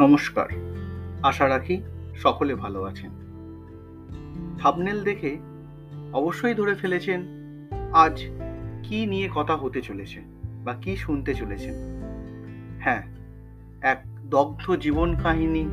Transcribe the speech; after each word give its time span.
নমস্কার। 0.00 0.48
আশা 1.22 1.48
রাখি 1.48 1.82
সকলে 2.16 2.54
ভালো 2.54 2.82
আছেন। 2.82 3.10
থাবনেল 4.58 5.02
দেখে 5.02 5.38
অবশ্যই 6.12 6.54
ধরে 6.54 6.74
ফেলেছেন 6.74 7.22
আজ 7.92 8.24
কি 8.82 9.06
নিয়ে 9.06 9.28
কথা 9.34 9.56
হতে 9.56 9.80
চলেছে 9.80 10.20
বা 10.64 10.74
কি 10.74 10.96
শুনতে 10.96 11.34
চলেছেন। 11.34 11.74
হ্যাঁ 12.80 13.02
এক 13.82 14.02
দগ্ধ 14.30 14.76
জীবন 14.76 15.16
কাহিনী 15.16 15.64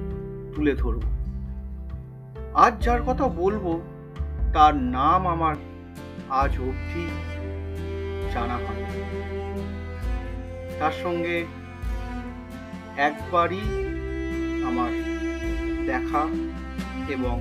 তুলে 0.56 0.76
ধরব। 0.76 1.02
আজ 2.54 2.84
যার 2.84 3.02
কথা 3.02 3.28
বলব, 3.28 3.82
তার 4.54 4.76
নাম 4.76 5.28
আমার 5.28 5.56
আজ 6.30 6.60
অবধি 6.60 7.08
জানা 8.34 8.56
হয় 8.56 8.84
তার 10.80 10.92
সঙ্গে 11.04 11.46
একবারই 12.98 13.95
আমার 14.76 14.92
দেখা 15.86 16.22
এবং 17.08 17.36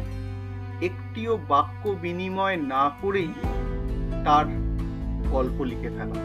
একটিও 0.83 1.38
বাক্য 1.48 1.88
বিনিময় 1.88 2.57
না 2.57 2.91
করেই 3.02 3.29
তার 4.24 4.47
গল্প 5.30 5.62
লিখে 5.62 5.88
ফেলা। 5.88 6.19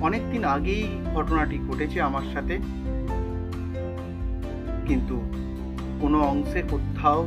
অনেকদিন 0.00 0.44
আগেই 0.44 0.84
ঘটনাটি 1.14 1.58
ঘটেছে 1.58 2.02
আমার 2.02 2.22
সাথে। 2.32 2.58
কিন্তু 4.86 5.16
কোনো 6.00 6.18
অংশে 6.20 6.62
কোথাও 6.70 7.26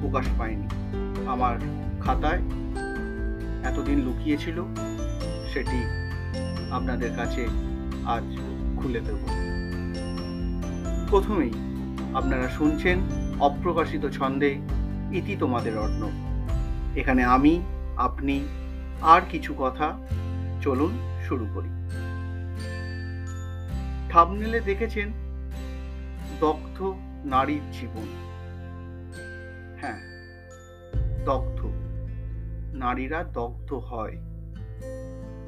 প্রকাশ 0.00 0.26
পায়নি। 0.38 0.68
আমার 1.26 1.56
খাতায় 2.00 2.42
এতদিন 3.64 3.98
লুকিয়েছিল, 4.04 4.64
সেটি 5.52 5.80
আপনাদের 6.70 7.10
কাছে 7.16 7.46
আজ 8.04 8.24
খুলে 8.76 9.00
দেব। 9.00 9.51
প্রথমেই 11.12 11.50
আপনারা 12.14 12.48
শুনছেন 12.48 12.98
অপ্রকাশিত 13.40 14.06
ছন্দে 14.06 14.50
ইতি 15.12 15.36
তোমাদের 15.36 15.78
অর্ণ 15.78 16.10
এখানে 16.96 17.24
আমি, 17.24 17.62
আপনি, 17.96 18.48
আর 19.02 19.20
কিছু 19.30 19.54
কথা, 19.58 19.98
চলুন 20.62 21.20
শুরু 21.28 21.46
করি। 21.54 21.68
থামনেলে 24.10 24.60
দেখেছেন 24.60 25.08
দগ্ধ 26.40 26.94
নারীর 27.24 27.70
জীবন। 27.72 28.06
হ্যাঁ 29.80 29.98
দগ্ধ। 31.24 31.60
নারীরা 32.74 33.24
দগ্ধ 33.24 33.72
হয়। 33.72 34.16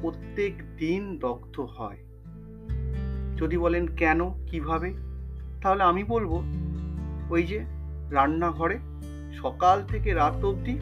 প্রত্যেক 0.01 0.77
দিন 0.77 1.17
দগ্ধ 1.17 1.59
হয়। 1.59 1.97
যদি 3.37 3.57
বলেন 3.57 3.87
কেন, 3.87 4.45
কীভাবে? 4.45 5.14
তাহলে 5.65 5.83
আমি 5.83 6.03
বলব, 6.03 6.43
ওই 7.29 7.43
যে 7.43 7.65
রান্নাঘরে 8.09 8.77
সকাল 9.33 9.83
থেকে 9.87 10.13
রাত 10.13 10.45
অবধি 10.45 10.79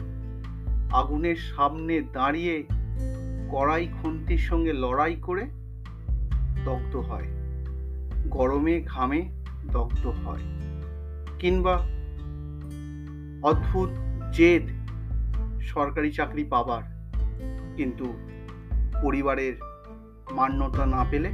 আগুনের 0.92 1.36
সামনে 1.36 2.00
দাঁড়িয়ে 2.12 2.64
কড়াই 3.50 3.88
খুন্তির 4.02 4.38
সঙ্গে 4.38 4.72
লড়াই 4.72 5.16
করে 5.16 5.44
দগ্ধ 6.64 6.96
হয়। 6.96 7.28
গরমে, 8.30 8.80
ঘামে 8.80 9.28
দগ্ধ 9.72 10.06
হয়। 10.06 10.44
কিংবা 11.38 11.74
অদ্ভুত 13.42 13.90
জেদ 14.32 14.68
সরকারি 15.60 16.12
চাকরি 16.12 16.44
পাবার, 16.44 16.82
কিন্তু 17.76 18.16
পরিবারের 19.02 19.54
মান্যতা 20.30 20.86
না 20.86 21.04
পেলে 21.10 21.30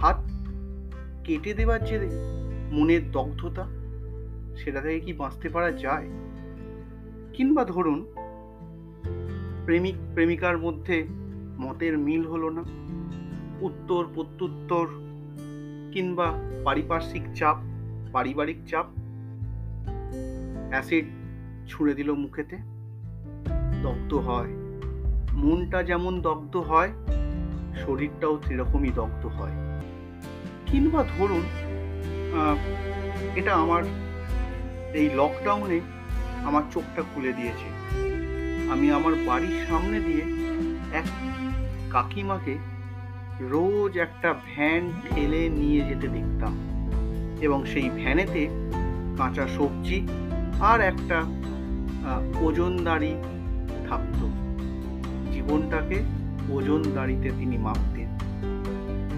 হাত 0.00 0.29
কেটে 1.30 1.54
দেবার 1.54 1.84
যে 1.84 1.98
মনের 2.72 3.10
দগ্ধতা, 3.10 3.66
সেটা 4.56 4.80
থেকে 4.80 5.00
কি 5.00 5.12
বাঁচতে 5.12 5.48
পারা 5.48 5.72
যায়? 5.72 6.08
কিংবা 7.32 7.64
ধরুন, 7.64 8.06
প্রেমিক, 9.64 9.94
প্রেমিকার 10.14 10.58
মধ্যে 10.58 11.06
মতের 11.60 11.98
মিল 11.98 12.26
হলো 12.26 12.50
না। 12.50 12.64
উত্তর, 13.60 14.06
প্রত্যুত্তর 14.14 14.86
কিংবা 15.92 16.32
পারিপার্শ্বিক 16.64 17.22
চাপ, 17.34 17.56
পারিবারিক 18.12 18.56
চাপ 18.66 18.86
অ্যাসিড 20.70 21.04
ছুঁড়ে 21.68 21.94
দিল 21.94 22.12
মুখেতে। 22.12 22.56
দগ্ধ 23.82 24.14
হয়। 24.14 24.48
মনটা 25.32 25.82
যেমন 25.82 26.20
দগ্ধ 26.20 26.56
হয়, 26.56 26.92
শরীরটাও 27.74 28.38
সেরকমই 28.42 28.90
দগ্ধ 28.94 29.26
হয়। 29.26 29.69
কিংবা 30.70 31.04
ধরুন 31.18 31.44
এটা 33.34 33.54
আমার 33.54 33.82
এই 34.94 35.10
লকডাউনে 35.14 35.80
আমার 36.44 36.62
চোখটা 36.70 37.02
খুলে 37.14 37.32
দিয়েছে। 37.32 37.68
আমি 38.72 38.90
আমার 38.90 39.14
বাড়ির 39.26 39.66
সামনে 39.68 40.00
দিয়ে 40.00 40.24
এক 40.92 41.06
কাকিমাকে 41.90 42.54
রোজ 43.40 43.92
একটা 43.98 44.32
ভ্যান 44.32 44.82
ঠেলে 45.04 45.48
নিয়ে 45.48 45.80
যেতে 45.80 46.08
দেখতাম 46.08 46.54
এবং 47.40 47.66
সেই 47.66 47.90
ভ্যানেতে 47.90 48.42
কাঁচা 49.18 49.46
সবজি 49.48 50.06
আর 50.60 50.80
একটা 50.80 51.18
ওজনদারি 52.40 53.12
থাকতো। 53.88 54.26
জীবনটাকে 55.32 55.98
ওজনদারিতে 56.50 57.28
তিনি 57.38 57.58
মাপতেন। 57.58 58.08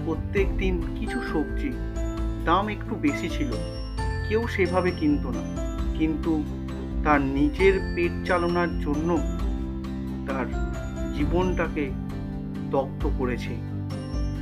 প্রত্যেক 0.05 0.59
দিন 0.59 0.83
কিছু 1.01 1.21
সবজি, 1.33 1.73
দাম 2.45 2.69
একটু 2.69 2.95
বেশি 2.95 3.29
ছিল। 3.29 3.53
কেউ 4.29 4.47
সেভাবে 4.49 4.91
কিনতো 4.91 5.31
না। 5.31 5.43
কিন্তু 5.99 6.45
তার 7.05 7.21
নিজের 7.21 7.73
পেট 7.95 8.27
চালনার 8.27 8.81
জন্য 8.81 9.17
তার 10.33 10.47
জীবনটাকে 11.15 11.91
দগ্ধ 12.71 13.11
করেছে। 13.19 13.57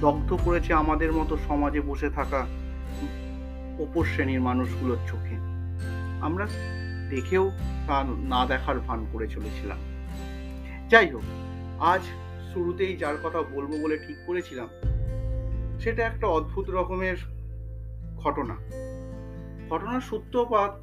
দগ্ধ 0.00 0.38
করেছে 0.44 0.74
আমাদের 0.74 1.12
মতো 1.12 1.38
সমাজে 1.48 1.80
বসে 1.80 2.10
থাকা 2.10 2.46
ওপর 3.78 4.04
শ্রেণির 4.04 4.40
মানুষগুলোর 4.40 4.98
চোখে। 5.08 5.34
আমরা 6.20 6.46
দেখেও 7.10 7.50
তা 7.86 8.04
না 8.06 8.46
দেখার 8.46 8.78
ভান 8.78 9.06
করে 9.12 9.28
চলেছিলাম। 9.28 9.78
যাই 10.88 11.10
হোক, 11.10 11.22
আজ 11.80 12.00
শুরুতেই 12.54 12.96
যার 12.96 13.16
কথা 13.22 13.42
বলব 13.42 13.70
বলে 13.82 13.98
ঠিক 14.06 14.16
করেছিলাম। 14.26 14.89
সেটা 15.80 16.06
একটা 16.06 16.26
অদ্ভুত 16.26 16.70
রকমের 16.70 17.16
ঘটনা। 18.16 18.56
ঘটনার 19.70 20.00
সূত্রপাত 20.00 20.80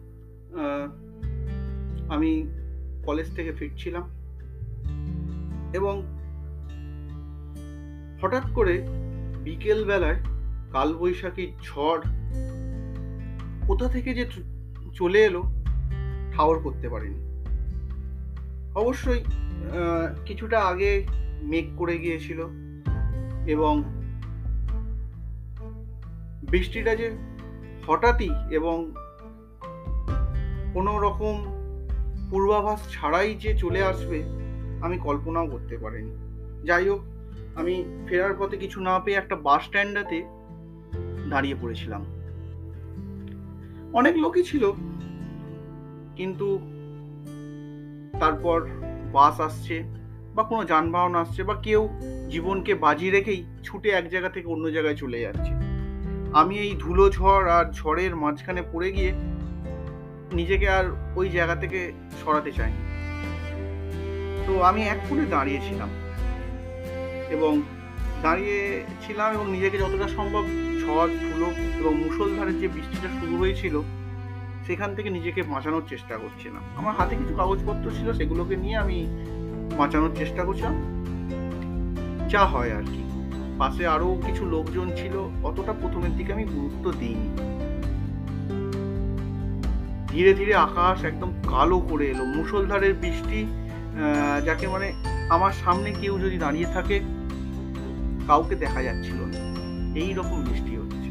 আমি 2.10 2.48
কলেজ 3.06 3.36
থেকে 3.36 3.52
ফিরছিলাম 3.52 4.04
এবং 5.74 5.96
হঠাৎ 8.22 8.52
করে 8.56 8.88
বিকেল 9.44 9.86
বেলায় 9.86 10.20
কালবৈশাখীর 10.72 11.52
ঝড় 11.64 12.02
কোথা 13.68 13.88
থেকে 13.88 14.14
যে 14.14 14.26
চলে 14.94 15.20
এলো 15.26 15.44
ঠাওর 16.34 16.60
করতে 16.60 16.90
পারিনি। 16.90 17.20
অবশ্যই 18.76 19.24
কিছুটা 20.26 20.60
আগে 20.62 21.06
মেঘ 21.42 21.66
করে 21.78 21.98
গিয়েছিল 21.98 22.40
এবং 23.48 23.97
বৃষ্টিটা 26.52 26.96
যে 26.96 27.12
হঠাৎই 27.88 28.30
এবং 28.50 28.92
কোনো 30.74 31.00
রকম 31.00 31.36
পূর্বাভাস 32.30 32.92
ছাড়াই 32.92 33.34
যে 33.34 33.54
চলে 33.54 33.84
আসবে, 33.84 34.24
আমি 34.82 34.98
কল্পনাও 34.98 35.48
করতে 35.48 35.78
পারিনি। 35.78 36.14
যাই 36.66 36.90
হোক, 36.90 37.02
আমি 37.56 37.86
ফেরার 38.08 38.34
পথে 38.40 38.58
কিছু 38.58 38.82
না 38.82 39.00
পেয়ে 39.00 39.18
একটা 39.18 39.36
বাস 39.36 39.64
স্ট্যান্ডাতে 39.64 40.24
দাঁড়িয়ে 41.30 41.56
পড়েছিলাম। 41.62 42.06
অনেক 43.94 44.16
লোকই 44.18 44.44
ছিল, 44.44 44.72
কিন্তু 46.16 46.60
তারপর 48.20 48.68
বাস 49.12 49.42
আসছে 49.42 49.84
বা 50.36 50.44
কোনো 50.44 50.64
যানবাহন 50.64 51.16
আসছে 51.16 51.44
বা 51.44 51.56
কেউ 51.62 51.90
জীবনকে 52.30 52.74
বাজি 52.76 53.10
রেখেই 53.10 53.46
ছুটে 53.64 53.90
এক 53.90 54.10
জায়গা 54.10 54.30
থেকে 54.30 54.48
অন্য 54.48 54.72
জায়গায় 54.72 54.96
চলে 54.96 55.22
যাচ্ছে। 55.22 55.67
আমি 56.34 56.60
এই 56.60 56.76
ধুলো 56.80 57.10
ঝড় 57.10 57.52
আর 57.52 57.66
ঝড়ের 57.74 58.16
মাঝখানে 58.16 58.64
পড়ে 58.72 58.92
গিয়ে 58.92 59.12
নিজেকে 60.34 60.70
আর 60.70 60.86
ওই 61.16 61.30
জায়গা 61.30 61.56
থেকে 61.56 61.92
সরাতে 62.26 62.52
চাইনি। 62.52 62.78
তো 64.48 64.62
আমি 64.62 64.82
এক 64.84 64.98
ফুটে 65.10 65.26
দাঁড়িয়েছিলাম 65.26 65.90
এবং 67.30 67.62
দাঁড়িয়েছিলাম 68.22 69.34
এবং 69.34 69.52
নিজেকে 69.52 69.78
যতটা 69.78 70.08
সম্ভব 70.08 70.44
ঝড়, 70.82 71.08
ধুলো 71.08 71.46
এবং 71.80 71.96
মুসলধারের 71.96 72.60
যে 72.60 72.68
বৃষ্টিটা 72.68 73.08
শুরু 73.20 73.38
হয়েছিল, 73.38 73.82
সেখান 74.68 74.96
থেকে 74.96 75.10
নিজেকে 75.10 75.44
বাঁচানোর 75.44 75.82
চেষ্টা 75.90 76.18
করছিলাম। 76.18 76.62
আমার 76.78 76.96
হাতে 76.96 77.16
কিছু 77.16 77.36
কাগজপত্র 77.36 77.92
ছিল, 77.92 78.14
সেগুলোকে 78.14 78.56
নিয়ে 78.56 78.78
আমি 78.78 79.06
বাঁচানোর 79.78 80.16
চেষ্টা 80.16 80.44
করছিলাম। 80.44 80.76
যা 82.30 82.46
হয় 82.46 82.74
আর 82.76 82.84
কি। 82.84 83.07
পাশে 83.60 83.84
আরও 83.96 84.10
কিছু 84.26 84.44
লোকজন 84.46 84.88
ছিল, 85.00 85.16
অতটা 85.44 85.74
প্রথমের 85.82 86.14
দিকে 86.18 86.32
আমি 86.34 86.46
গুরুত্ব 86.56 86.86
দিইনি। 87.00 87.30
ধীরে 90.12 90.32
ধীরে 90.40 90.54
আকাশ 90.68 90.98
একদম 91.04 91.30
কালো 91.48 91.78
করে 91.90 92.06
এলো। 92.14 92.24
মুষলধারের 92.38 92.94
বৃষ্টি 93.04 93.40
যাকে 94.46 94.66
মানে 94.68 94.88
আমার 95.36 95.54
সামনে 95.64 95.90
কেউ 96.02 96.14
যদি 96.20 96.38
দাঁড়িয়ে 96.38 96.68
থাকে, 96.76 96.96
কাউকে 98.28 98.56
দেখা 98.64 98.82
যাচ্ছিল 98.88 99.20
না। 99.32 99.40
এই 100.04 100.12
রকম 100.14 100.38
বৃষ্টি 100.48 100.74
হচ্ছে। 100.82 101.10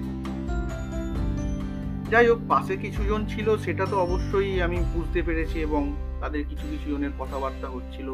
যাই 2.10 2.26
হোক, 2.28 2.40
পাশে 2.48 2.74
কিছু 2.84 3.00
জন 3.10 3.20
ছিল, 3.32 3.46
সেটা 3.64 3.84
তো 3.90 3.96
অবশ্যই 4.06 4.50
আমি 4.66 4.78
বুঝতে 4.94 5.20
পেরেছি 5.26 5.56
এবং 5.68 5.82
তাদের 6.20 6.42
কিছু 6.50 6.64
কিছু 6.72 6.86
জনের 6.92 7.12
কথাবার্তা 7.20 7.68
হচ্ছিল। 7.74 8.08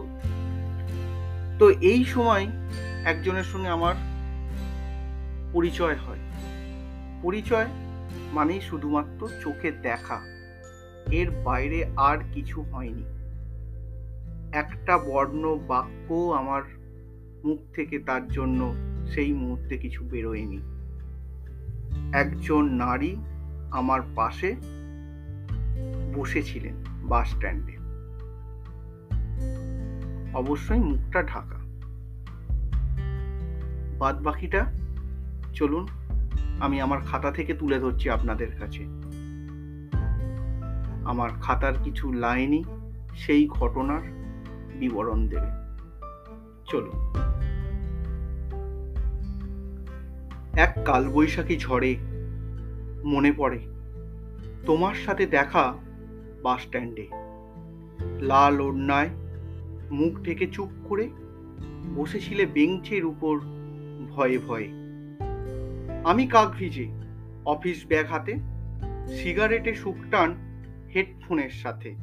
তো 1.58 1.64
এই 1.92 2.02
সময় 2.04 2.44
একজনের 3.12 3.48
সঙ্গে 3.52 3.70
আমার 3.78 3.94
পরিচয় 5.52 5.96
হয়। 5.96 6.18
পরিচয় 7.22 7.66
মানেই 8.32 8.60
শুধুমাত্র 8.60 9.28
চোখে 9.42 9.72
দেখা। 9.72 10.20
এর 11.10 11.30
বাইরে 11.30 11.84
আর 11.96 12.18
কিছু 12.32 12.62
হয়নি। 12.62 13.02
একটা 14.52 14.98
বর্ণ 14.98 15.58
বাক্য 15.68 16.14
আমার 16.14 16.62
মুখ 17.44 17.58
থেকে 17.74 17.98
তার 17.98 18.28
জন্য 18.28 18.74
সেই 19.06 19.32
মুহূর্তে 19.32 19.78
কিছু 19.78 20.04
বেরোয়নি। 20.04 20.58
একজন 22.12 22.64
নারী 22.64 23.16
আমার 23.70 24.00
পাশে 24.16 24.56
বসেছিলেন 26.14 26.74
বাস 27.02 27.34
স্ট্যান্ডে। 27.34 27.76
অবশ্যই 30.34 30.78
মুখটা 30.78 31.22
ঢাকা। 31.22 31.62
বাদ 33.98 34.22
বাকিটা 34.22 34.81
চলুন, 35.54 35.86
আমি 36.60 36.80
আমার 36.80 37.00
খাতা 37.00 37.30
থেকে 37.30 37.54
তুলে 37.54 37.78
ধরছি 37.78 38.10
আপনাদের 38.10 38.48
কাছে। 38.58 38.84
আমার 41.04 41.30
খাতার 41.40 41.72
কিছু 41.84 42.12
লাইনই 42.12 42.64
সেই 43.16 43.48
ঘটনার 43.48 44.00
বিবরণ 44.78 45.28
দেবে। 45.28 45.50
চলুন। 46.64 46.96
এক 50.58 50.76
কালবৈশাখী 50.84 51.56
ঝড়ে 51.56 51.96
মনে 53.04 53.32
পড়ে, 53.32 53.58
তোমার 54.66 54.94
সাথে 54.94 55.26
দেখা 55.26 55.74
বাস 56.42 56.60
স্ট্যান্ডে। 56.62 57.06
লাল 58.20 58.60
ওড়নায় 58.60 59.08
মুখ 59.90 60.20
ঢেকে 60.22 60.46
চুপ 60.46 60.68
করে 60.88 61.08
বসেছিলে 61.96 62.46
বেঞ্চের 62.46 63.04
উপর 63.04 63.40
ভয়ে 64.10 64.38
ভয়ে। 64.38 64.81
আমি 66.04 66.26
কাক 66.26 66.48
ভিজে? 66.48 66.86
অফিস 67.46 67.86
ব্যাগ 67.86 68.06
হাতে, 68.06 68.38
সিগারেটে 69.16 69.74
শুকটান 69.74 70.34
হেডফোনের 70.94 71.50
সাথে। 71.50 71.94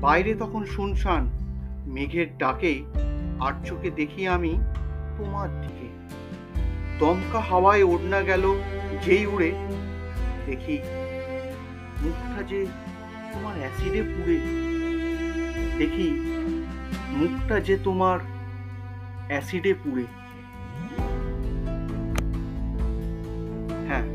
বাইরে 0.00 0.34
তখন 0.34 0.64
শুনশান, 0.64 1.30
মেঘের 1.86 2.38
ডাকে 2.38 2.84
আর 3.40 3.52
চোখে 3.64 3.90
দেখি 3.90 4.28
আমি 4.28 4.58
তোমার 5.18 5.48
দিকে। 5.60 5.88
দমকা 6.98 7.40
হাওয়ায় 7.40 7.82
ওড়না 7.82 8.20
গেল 8.20 8.54
যেই 9.06 9.26
উড়ে, 9.26 9.50
দেখি 10.46 10.78
মুখটা 12.02 12.42
যে 12.42 12.66
তোমার 13.32 13.54
অ্যাসিডে 13.58 14.02
পুড়ে। 14.02 14.38
দেখি 15.78 16.08
মুখটা 17.10 17.60
যে 17.60 17.78
তোমার 17.84 18.18
অ্যাসিডে 19.28 19.74
পুড়ে। 19.74 20.04
হ্যাঁ। 23.94 24.06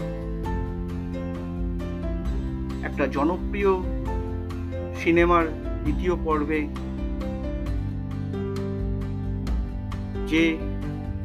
একটা 2.84 3.04
জনপ্রিয় 3.08 3.72
সিনেমার 5.02 5.46
দ্বিতীয় 5.84 6.16
পর্বে 6.26 6.62
যে 10.28 10.44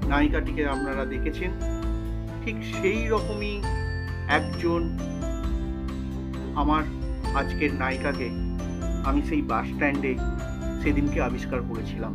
নায়িকাটিকে 0.08 0.62
আপনারা 0.66 1.04
দেখেছেন, 1.04 1.50
ঠিক 2.42 2.56
সেই 2.72 3.00
রকমই 3.08 3.54
একজন 4.28 4.80
আমার 6.54 6.82
আজকের 7.40 7.70
নায়িকাকে 7.74 8.28
আমি 9.08 9.20
সেই 9.28 9.42
বাস 9.42 9.66
স্ট্যান্ডে 9.72 10.12
সেদিনকে 10.82 11.18
আবিষ্কার 11.22 11.60
করেছিলাম। 11.70 12.12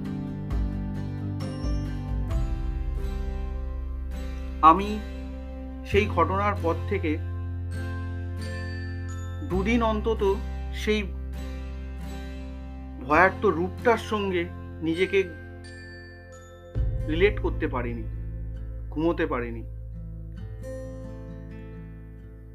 আমি 4.61 4.89
সেই 5.89 6.05
ঘটনার 6.05 6.53
পর 6.63 6.75
থেকে 6.89 7.17
দুদিন 9.49 9.83
অন্তত 9.83 10.35
সেই 10.73 11.03
ভয়ার্ত 13.07 13.45
রূপটার 13.45 13.97
সঙ্গে 13.97 14.45
নিজেকে 14.81 15.23
রিলেট 17.07 17.39
করতে 17.39 17.67
পারিনি, 17.67 18.03
ঘুমোতে 18.89 19.25
পারিনি। 19.25 19.63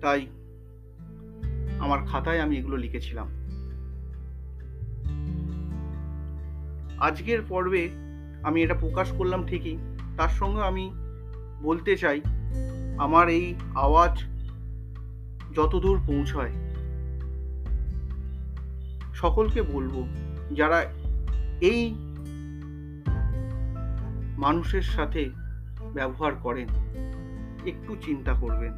তাই 0.00 0.26
আমার 1.78 2.06
খাতায় 2.06 2.40
আমি 2.40 2.56
এগুলো 2.56 2.76
লিখেছিলাম। 2.76 3.26
আজকের 7.00 7.42
পর্বে 7.48 7.88
আমি 8.42 8.62
এটা 8.62 8.74
প্রকাশ 8.74 9.12
করলাম 9.12 9.46
ঠিকই, 9.46 9.76
তার 10.16 10.28
সঙ্গে 10.28 10.62
আমি 10.62 10.92
বলতে 11.62 11.96
চাই 11.96 12.20
আমার 12.98 13.28
এই 13.28 13.54
আওয়াজ 13.74 14.24
যতদূর 15.54 16.00
পৌঁছায়, 16.06 16.52
সকলকে 19.14 19.62
বলব, 19.62 20.06
যারা 20.54 20.84
এই 21.60 21.94
মানুষের 24.38 24.82
সাথে 24.82 25.30
ব্যবহার 25.94 26.34
করেন, 26.34 26.68
একটু 27.66 27.96
চিন্তা 28.00 28.34
করবেন। 28.34 28.72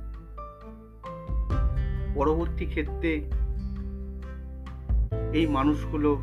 পরবর্তী 2.14 2.66
ক্ষেত্রে 2.66 3.24
এই 5.32 5.46
মানুষগুলো 5.46 6.16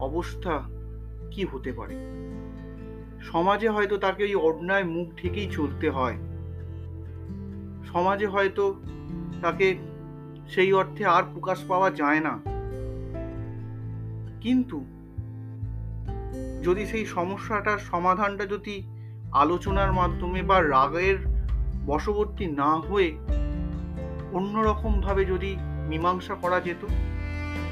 অবস্থা 0.00 0.62
কি 1.30 1.44
হতে 1.44 1.72
পারে? 1.72 1.94
সমাজে 3.20 3.68
হয়তো 3.68 3.96
তাকে 3.96 4.24
ওই 4.24 4.34
অন্যায় 4.34 4.84
মুখ 4.84 5.06
ঢেকেই 5.16 5.48
চলতে 5.50 5.90
হয়। 5.90 6.35
সমাজে 7.96 8.26
হয়তো 8.26 8.80
তাকে 9.42 9.76
সেই 10.48 10.72
অর্থে 10.72 11.06
আর 11.06 11.22
প্রকাশ 11.22 11.58
পাওয়া 11.68 11.90
যায় 11.90 12.20
না। 12.20 12.34
কিন্তু 14.40 14.84
যদি 16.62 16.86
সেই 16.86 17.06
সমস্যাটার 17.06 17.78
সমাধানটা 17.78 18.46
যদি 18.46 18.82
আলোচনার 19.32 19.92
মাধ্যমে 19.92 20.42
বা 20.42 20.62
রাগের 20.62 21.18
বশবর্তী 21.86 22.46
না 22.46 22.74
হয়ে 22.74 23.18
অন্যরকম 24.32 25.00
ভাবে 25.00 25.24
যদি 25.24 25.56
মীমাংসা 25.88 26.34
করা 26.34 26.60
যেত, 26.60 26.86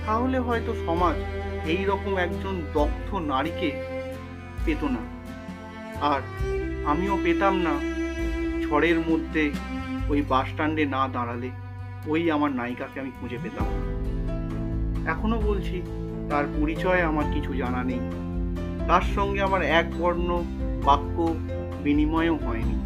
তাহলে 0.07 0.39
হয়তো 0.39 0.75
সমাজ 0.87 1.17
এই 1.67 1.85
রকম 1.85 2.17
একজন 2.17 2.63
দগ্ধ 2.73 3.15
নারীকে 3.15 3.71
পেত 4.65 4.85
না। 4.85 5.03
আর 6.01 6.21
আমিও 6.87 7.19
পেতাম 7.25 7.55
না 7.57 7.75
ঝড়ের 8.67 8.99
মধ্যে 8.99 9.51
ওই 10.09 10.23
বাস 10.29 10.49
স্ট্যান্ডে 10.49 10.87
না 10.87 11.09
দাঁড়ালে 11.09 11.51
ওই 12.07 12.31
আমার 12.31 12.53
নায়িকাকে 12.53 13.01
আমি 13.01 13.13
খুঁজে 13.21 13.39
পেতাম। 13.43 13.67
এখনও 15.07 15.41
বলছি, 15.41 15.83
তার 16.31 16.45
পরিচয় 16.61 17.03
আমার 17.03 17.25
কিছু 17.35 17.55
জানা 17.55 17.85
নেই। 17.85 18.01
তার 18.89 19.03
সঙ্গে 19.15 19.43
আমার 19.43 19.63
এক 19.63 19.87
বর্ণ 19.99 20.43
বাক্য 20.85 21.35
বিনিময়ও 21.83 22.37
হয়নি। 22.37 22.77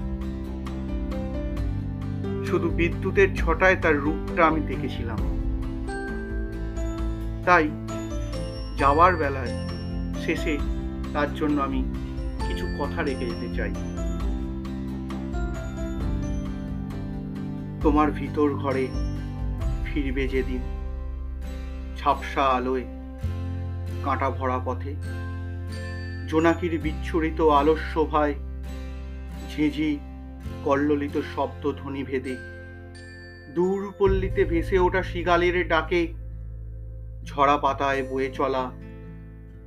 শুধু 2.47 2.69
বিদ্যুতের 2.69 3.29
ছটায় 3.37 3.77
তার 3.77 3.97
রূপটা 3.97 4.47
আমি 4.47 4.61
দেখেছিলাম। 4.61 5.19
তাই 7.45 7.71
যাওয়ার 8.79 9.17
বেলায় 9.17 9.53
শেষে 10.27 10.59
তার 11.13 11.35
জন্য 11.35 11.61
আমি 11.61 11.85
কিছু 12.49 12.67
কথা 12.79 13.03
রেখে 13.03 13.27
যেতে 13.27 13.57
চাই। 13.57 13.75
তোমার 17.83 18.11
ভিতর 18.11 18.51
ঘরে 18.51 18.89
ফিরবে 19.85 20.29
যেদিন। 20.29 20.61
ঝাপসা 21.99 22.43
আলোয় 22.43 22.85
কাঁটা 24.05 24.31
ভরা 24.31 24.59
পথে। 24.65 24.95
জোনাকির 26.29 26.81
বিচ্ছুরিত 26.81 27.41
আলস্য 27.41 28.07
ভাই 28.11 28.35
ঝিঝি 29.51 29.99
কল্লোলিত 30.65 31.21
শব্দ 31.35 31.73
ধ্বনি 31.73 32.03
ভেদে। 32.05 32.37
দূর 33.55 33.93
পল্লীতে 33.99 34.45
ভেসে 34.45 34.79
ওঠা 34.79 35.03
শিগালের 35.03 35.69
ডাকে 35.69 36.15
ঝরা 37.25 37.57
পাতায় 37.57 38.03
বয়ে 38.03 38.31
চলা 38.31 38.71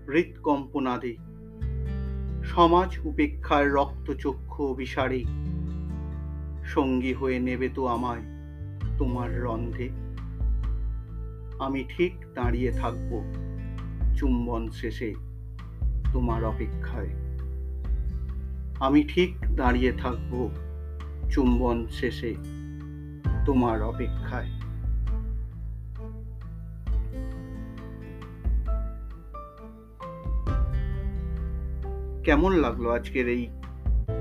হৃৎকম্পনাদে। 0.08 1.16
সমাজ 2.44 3.00
উপেক্ষার 3.04 3.72
রক্তচক্ষু 3.72 4.68
অভিসারে। 4.68 5.26
সঙ্গী 6.74 7.14
হয়ে 7.14 7.40
নেবে 7.40 7.70
তো 7.76 7.88
আমায় 7.88 8.22
তোমার 8.98 9.42
রন্ধে। 9.42 9.90
আমি 11.60 11.84
ঠিক 11.98 12.14
দাঁড়িয়ে 12.34 12.72
থাকব 12.72 13.34
চুম্বন 14.18 14.70
শেষে 14.70 15.16
তোমার 16.14 16.44
অপেক্ষায়। 16.44 17.10
আমি 18.80 19.04
ঠিক 19.04 19.56
দাঁড়িয়ে 19.56 19.92
থাকব 19.92 20.50
চুম্বন 21.32 21.88
শেষে 21.92 22.36
তোমার 23.46 23.82
অপেক্ষায়। 23.82 24.50
কেমন 32.24 32.52
লাগল 32.52 32.90
আজকের 32.90 33.30
এই 33.30 33.48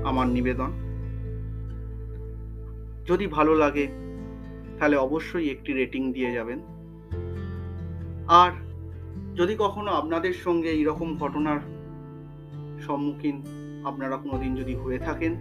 আমার 0.03 0.27
নিবেদন? 0.27 0.71
যদি 3.11 3.27
ভালো 3.27 3.55
লাগে, 3.55 3.87
তাহলে 4.79 4.95
অবশ্যই 4.97 5.49
একটি 5.49 5.73
রেটিং 5.73 6.13
দিয়ে 6.13 6.33
যাবেন। 6.33 6.59
আর 8.27 8.51
যদি 9.35 9.55
কখনো 9.59 9.91
আপনাদের 9.91 10.33
সঙ্গে 10.33 10.69
এইরকম 10.69 11.17
ঘটনার 11.17 11.59
সম্মুখীন 12.81 13.37
আপনারা 13.83 14.15
কোনোদিন 14.15 14.55
যদি 14.55 14.73
হয়ে 14.75 14.99
থাকেন, 14.99 15.33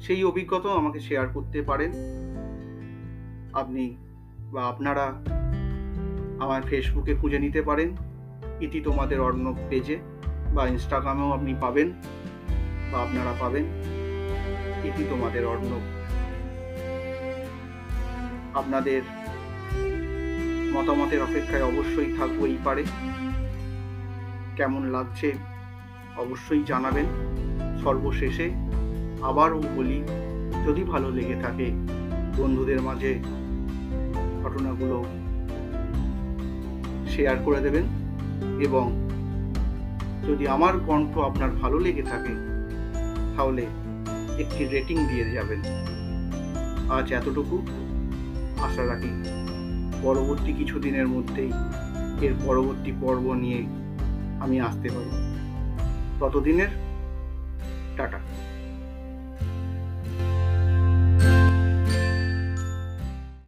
সেই 0.00 0.24
অভিজ্ঞতাও 0.24 0.72
আমাকে 0.72 1.00
শেয়ার 1.00 1.26
করতে 1.28 1.62
পারেন। 1.62 1.90
আপনি 3.52 3.96
বা 4.52 4.62
আপনারা 4.62 5.04
আমার 6.40 6.62
ফেসবুকে 6.62 7.14
খুঁজে 7.14 7.38
নিতে 7.38 7.62
পারেন। 7.62 7.88
ইতি 8.60 8.80
তোমাদের 8.80 9.20
অর্ণব 9.20 9.56
পেজে 9.70 9.96
বা 10.54 10.62
ইনস্টাগ্রামেও 10.66 11.30
আপনি 11.32 11.52
পাবেন 11.60 11.88
বা 12.92 12.98
আপনারা 12.98 13.32
পাবেন। 13.40 13.64
ইতি 14.84 15.04
তোমাদের 15.10 15.46
অর্ণব 15.46 16.03
আপনাদের 18.54 19.02
মতামতের 20.74 21.22
অপেক্ষায় 21.22 21.64
অবশ্যই 21.64 22.16
থাকব 22.18 22.44
এই 22.44 22.58
পারে। 22.64 22.84
কেমন 24.56 24.82
লাগছে 24.86 25.32
অবশ্যই 26.16 26.62
জানাবেন। 26.66 27.04
সর্বশেষে 27.84 28.50
আবারও 29.22 29.62
বলি, 29.76 30.02
যদি 30.66 30.84
ভালো 30.84 31.10
লেগে 31.10 31.36
থাকে 31.42 31.66
বন্ধুদের 32.36 32.82
মাঝে 32.82 33.18
ঘটনাগুলো 34.42 35.04
শেয়ার 37.08 37.36
করে 37.44 37.60
দেবেন 37.60 37.84
এবং 38.60 39.08
যদি 40.28 40.48
আমার 40.48 40.74
কণ্ঠ 40.86 41.18
আপনার 41.18 41.50
ভালো 41.50 41.78
লেগে 41.78 42.02
থাকে, 42.02 42.34
তাহলে 43.36 43.62
একটি 44.38 44.64
রেটিং 44.64 45.06
দিয়ে 45.06 45.30
যাবেন। 45.30 45.60
আজ 46.90 47.12
এতটুকু। 47.12 47.83
আশা 48.58 48.82
রাখি 48.86 49.10
পরবর্তী 50.02 50.52
কিছু 50.52 50.78
দিনের 50.78 51.08
মধ্যেই 51.08 51.52
এর 52.20 52.34
পরবর্তী 52.44 52.92
পর্ব 53.00 53.34
নিয়ে 53.34 53.60
আমি 54.40 54.60
আসতে 54.60 54.88
পারি। 54.88 55.10
ততদিনের 56.20 56.83